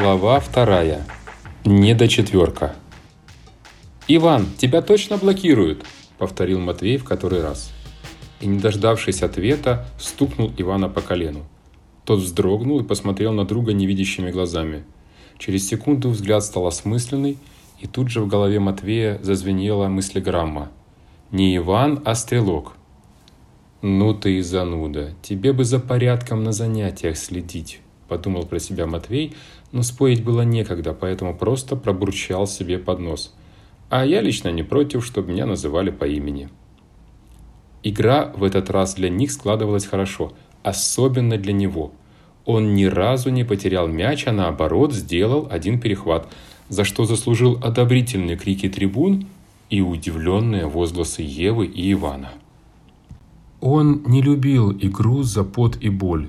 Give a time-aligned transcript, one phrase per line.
[0.00, 1.04] Глава вторая.
[1.64, 2.76] Недочетверка.
[4.06, 5.84] «Иван, тебя точно блокируют!»–
[6.18, 7.72] повторил Матвей в который раз.
[8.40, 11.46] И, не дождавшись ответа, стукнул Ивана по колену.
[12.04, 14.84] Тот вздрогнул и посмотрел на друга невидящими глазами.
[15.36, 17.36] Через секунду взгляд стал осмысленный,
[17.80, 20.70] и тут же в голове Матвея зазвенела мыслеграмма.
[21.32, 22.74] Не Иван, а Стрелок.
[23.82, 29.34] «Ну ты и зануда, тебе бы за порядком на занятиях следить»,– подумал про себя Матвей,
[29.72, 33.34] но спорить было некогда, поэтому просто пробурчал себе под нос.
[33.90, 36.48] А я лично не против, чтобы меня называли по имени.
[37.82, 40.32] Игра в этот раз для них складывалась хорошо,
[40.62, 41.92] особенно для него.
[42.44, 46.28] Он ни разу не потерял мяч, а наоборот сделал один перехват,
[46.68, 49.26] за что заслужил одобрительные крики трибун
[49.70, 52.30] и удивленные возгласы Евы и Ивана.
[53.60, 56.28] Он не любил игру за пот и боль,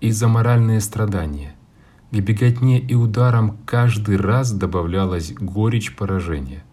[0.00, 1.54] и за моральные страдания–
[2.10, 6.64] к беготне и ударам каждый раз добавлялась горечь поражения.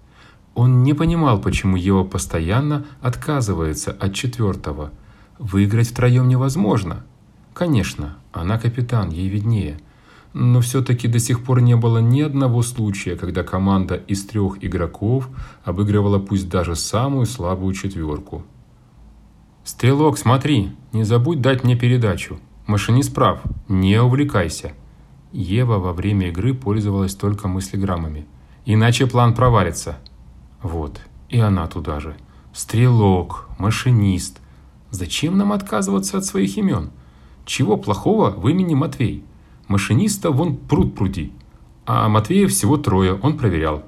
[0.53, 4.91] Он не понимал, почему Ева постоянно отказывается от четвертого.
[5.39, 7.03] Выиграть втроем невозможно.
[7.53, 9.79] Конечно, она капитан, ей виднее.
[10.33, 15.29] Но все-таки до сих пор не было ни одного случая, когда команда из трех игроков
[15.63, 18.43] обыгрывала пусть даже самую слабую четверку.
[19.63, 22.39] «Стрелок, смотри, не забудь дать мне передачу.
[22.65, 24.73] Машинист прав, не увлекайся»,
[25.31, 28.25] Ева во время игры пользовалась только мыслеграммами.
[28.65, 29.97] Иначе план провалится.
[30.61, 32.15] Вот, и она туда же.
[32.53, 34.39] Стрелок, машинист.
[34.89, 36.91] Зачем нам отказываться от своих имен?
[37.45, 39.23] Чего плохого в имени Матвей?
[39.67, 41.31] Машиниста вон пруд пруди.
[41.85, 43.83] А Матвея всего трое, он проверял.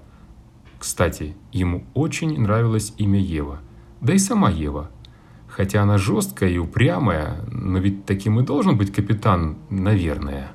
[0.80, 3.60] Кстати, ему очень нравилось имя Ева.
[4.02, 4.90] Да и сама Ева.
[5.48, 10.52] Хотя она жесткая и упрямая, но ведь таким и должен быть капитан, наверное.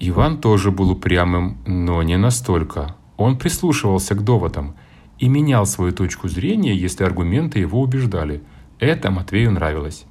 [0.00, 2.94] Иван тоже был упрямым, но не настолько.
[3.16, 4.76] Он прислушивался к доводам
[5.18, 8.42] и менял свою точку зрения, если аргументы его убеждали.
[8.78, 10.04] Это Матвею нравилось.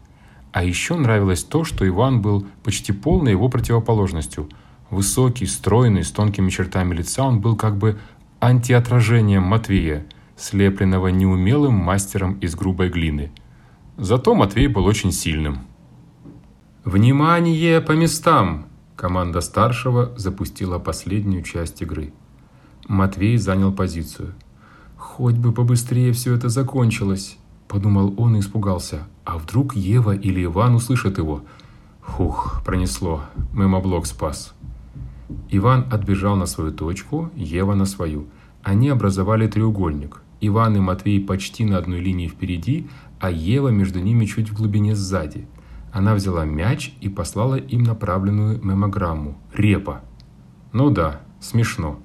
[0.51, 4.49] А еще нравилось то, что Иван был почти полной его противоположностью.
[4.89, 7.97] Высокий, стройный, с тонкими чертами лица, он был как бы
[8.41, 10.05] антиотражением Матвея,
[10.35, 13.31] слепленного неумелым мастером из грубой глины.
[13.95, 15.59] Зато Матвей был очень сильным.
[16.83, 22.13] «Внимание по местам!» Команда старшего запустила последнюю часть игры.
[22.87, 24.33] Матвей занял позицию.
[24.97, 27.37] «Хоть бы побыстрее все это закончилось»,–
[27.67, 29.07] подумал он и испугался.
[29.23, 31.43] «А вдруг Ева или Иван услышат его?»
[32.01, 33.21] Фух, пронесло.
[33.53, 34.55] Мемоблок спас.
[35.51, 38.25] Иван отбежал на свою точку, Ева на свою.
[38.63, 40.23] Они образовали треугольник.
[40.41, 42.87] Иван и Матвей почти на одной линии впереди,
[43.19, 45.47] а Ева между ними чуть в глубине сзади–
[45.97, 49.35] она взяла мяч и послала им направленную мемограмму.
[49.51, 50.01] Репа.
[50.71, 51.99] Ну да, смешно.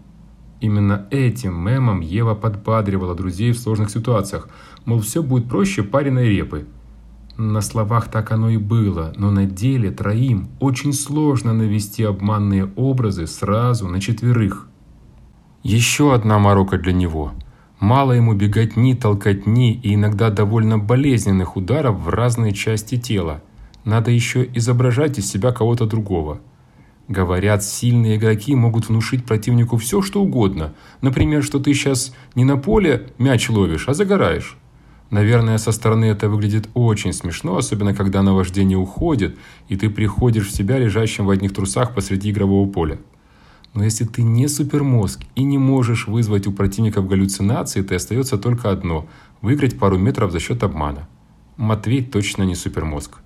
[0.62, 4.48] Именно этим мемом Ева подбадривала друзей в сложных ситуациях,
[4.86, 6.66] мол, все будет проще пареной репы.
[7.36, 13.26] На словах так оно и было, но на деле троим очень сложно навести обманные образы
[13.26, 14.68] сразу на четверых.
[15.62, 17.32] Еще одна морока для него.
[17.78, 23.42] Мало ему беготни, толкотни и иногда довольно болезненных ударов в разные части тела–
[23.84, 26.40] надо еще изображать из себя кого-то другого.
[27.08, 30.74] Говорят, сильные игроки могут внушить противнику все, что угодно.
[31.00, 34.56] Например, что ты сейчас не на поле мяч ловишь, а загораешь.
[35.10, 39.36] Наверное, со стороны это выглядит очень смешно, особенно когда наваждение уходит,
[39.68, 42.98] и ты приходишь в себя лежащим в одних трусах посреди игрового поля.
[43.74, 48.70] Но если ты не супермозг и не можешь вызвать у противников галлюцинации, то остается только
[48.70, 49.06] одно–
[49.42, 51.08] выиграть пару метров за счет обмана.
[51.56, 53.18] Матвей точно не супермозг.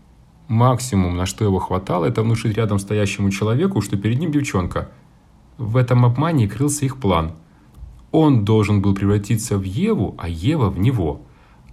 [0.48, 4.90] Максимум, на что его хватало, это внушить рядом стоящему человеку, что перед ним девчонка.
[5.58, 7.32] В этом обмане крылся их план.
[8.12, 11.22] Он должен был превратиться в Еву, а Ева в него.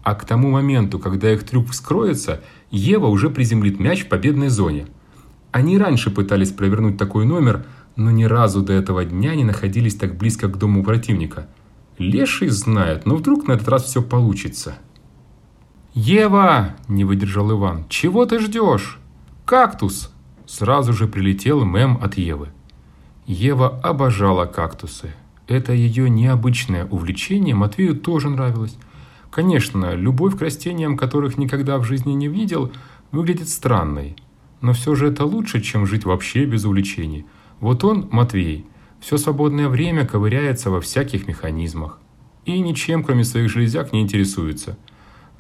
[0.02, 4.88] А к тому моменту, когда их трюк вскроется, Ева уже приземлит мяч в победной зоне.
[5.52, 7.66] Они раньше пытались провернуть такой номер,
[7.96, 11.48] но ни разу до этого дня не находились так близко к дому противника.
[12.00, 14.76] Леший знает, но вдруг на этот раз все получится.
[15.94, 17.86] «Ева!»– не выдержал Иван.
[17.88, 19.00] «Чего ты ждешь?»
[19.46, 20.12] «Кактус!»
[20.48, 22.50] Сразу же прилетел мем от Евы.
[23.28, 25.14] Ева обожала кактусы.
[25.48, 28.76] Это ее необычное увлечение Матвею тоже нравилось.
[29.30, 32.72] Конечно, любовь к растениям, которых никогда в жизни не видел,
[33.12, 34.16] выглядит странной.
[34.62, 37.26] Но все же это лучше, чем жить вообще без увлечений.
[37.60, 38.66] Вот он, Матвей,
[39.00, 42.00] все свободное время ковыряется во всяких механизмах.
[42.46, 44.76] И ничем, кроме своих железяк, не интересуется–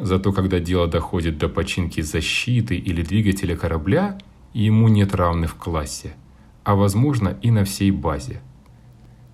[0.04, 4.18] Зато когда дело доходит до починки защиты или двигателя корабля,
[4.54, 6.14] ему нет равных в классе.
[6.66, 8.40] а возможно и на всей базе.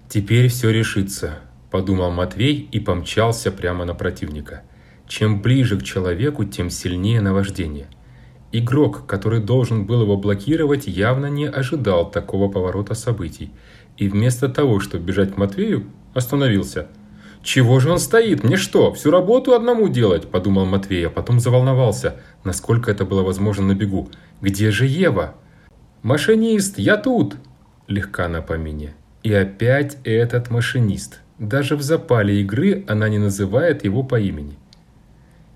[0.10, 1.40] «Теперь все решится»,–
[1.72, 4.64] подумал Матвей и помчался прямо на противника.
[5.08, 7.88] Чем ближе к человеку, тем сильнее наваждение.
[8.52, 13.52] Игрок, который должен был его блокировать, явно не ожидал такого поворота событий.
[13.98, 15.86] И вместо того, чтобы бежать к Матвею,
[16.16, 16.88] остановился.
[17.42, 18.44] «Чего же он стоит?
[18.44, 23.66] Мне что, всю работу одному делать?»– подумал Матвей, а потом заволновался, насколько это было возможно
[23.68, 24.10] на бегу.
[24.42, 25.36] «Где же Ева?»
[26.04, 27.36] «Машинист, я тут!»–
[27.88, 28.94] легка на помине.
[29.24, 31.20] И опять этот машинист.
[31.40, 34.58] Даже в запале игры она не называет его по имени.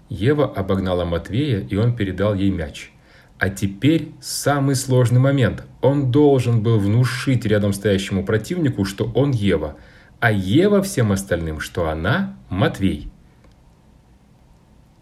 [0.09, 2.91] Ева обогнала Матвея, и он передал ей мяч.
[3.39, 5.65] А теперь самый сложный момент.
[5.81, 9.75] Он должен был внушить рядом стоящему противнику, что он Ева,
[10.23, 13.11] а Ева всем остальным, что она Матвей.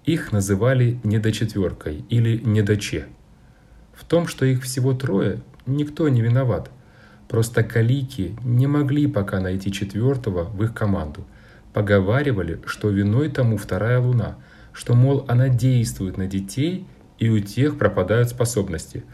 [0.03, 3.05] Их называли недочетверкой или недоче.
[3.93, 6.71] В том, что их всего трое, никто не виноват–
[7.31, 11.25] Просто калики не могли пока найти четвертого в их команду.
[11.71, 14.35] Поговаривали, что виной тому вторая луна,
[14.73, 16.85] что, мол, она действует на детей
[17.19, 19.05] и у тех пропадают способности.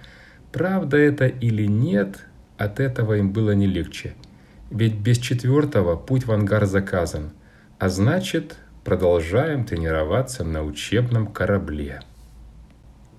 [0.52, 2.26] Правда это или нет,
[2.58, 4.16] от этого им было не легче.
[4.70, 7.32] Ведь без четвертого путь в ангар заказан.
[7.80, 12.02] А значит, продолжаем тренироваться на учебном корабле.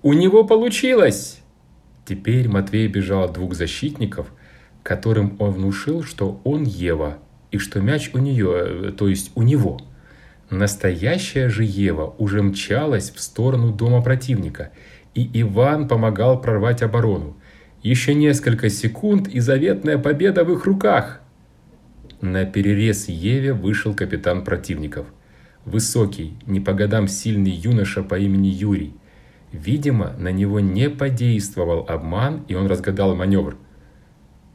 [0.01, 1.41] «У него получилось!»
[2.05, 4.27] Теперь Матвей бежал от двух защитников–
[4.83, 7.19] которым он внушил, что он Ева,
[7.51, 9.79] и что мяч у нее, э, то есть у него.
[10.49, 14.71] Настоящая же Ева уже мчалась в сторону дома противника,
[15.13, 17.37] и Иван помогал прорвать оборону.
[17.83, 21.21] Еще несколько секунд, и заветная победа в их руках.
[22.21, 25.07] На перерез Еве вышел капитан противников.
[25.65, 28.93] Высокий, не по годам сильный юноша по имени Юрий.
[29.51, 33.57] Видимо, на него не подействовал обман, и он разгадал маневр–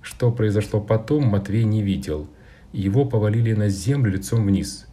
[0.04, 2.28] что произошло потом, Матвей не видел.
[2.72, 4.86] Его повалили на землю лицом вниз.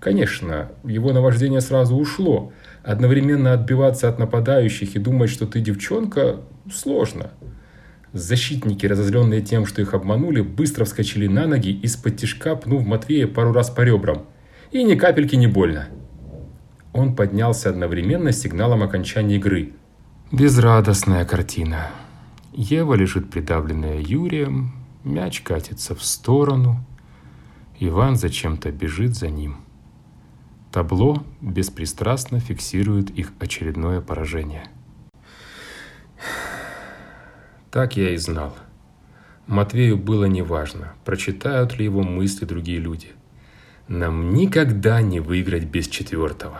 [0.00, 2.52] Конечно, его наваждение сразу ушло.
[2.82, 6.40] Одновременно отбиваться от нападающих и думать, что ты девчонка,
[6.70, 7.30] сложно.
[8.16, 13.26] Защитники, разозленные тем, что их обманули, быстро вскочили на ноги и из-под тишка пнув Матвея
[13.26, 14.24] пару раз по ребрам.
[14.72, 15.88] И ни капельки не больно.
[16.94, 19.74] Он поднялся одновременно с сигналом окончания игры.
[20.32, 21.90] Безрадостная картина.
[22.54, 24.72] Ева лежит придавленная Юрием,
[25.04, 26.86] мяч катится в сторону.
[27.80, 29.58] Иван зачем-то бежит за ним.
[30.72, 34.70] Табло беспристрастно фиксирует их очередное поражение.
[37.76, 38.56] Так я и знал.
[39.46, 43.08] Матвею было неважно, прочитают ли его мысли другие люди.
[43.86, 46.58] Нам никогда не выиграть без четвертого.